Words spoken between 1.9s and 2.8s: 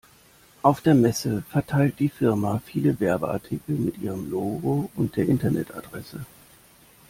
die Firma